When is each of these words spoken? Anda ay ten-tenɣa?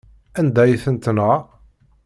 Anda 0.39 0.61
ay 0.63 0.81
ten-tenɣa? 0.83 1.33